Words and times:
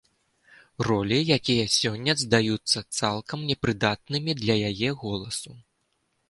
Ролі, 0.87 1.19
якія 1.37 1.65
сёння 1.79 2.15
здаюцца 2.21 2.83
цалкам 3.01 3.45
непрыдатнымі 3.51 4.37
для 4.41 4.55
яе 4.71 4.89
голасу. 5.05 5.51